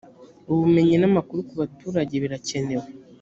[0.51, 2.87] ubumenyi n amakuru ku baturage birakenewe